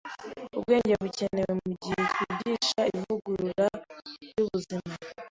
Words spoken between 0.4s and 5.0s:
Ubwenge Bukenewe mu Gihe Twigisha Ivugurura ry’Ubuzima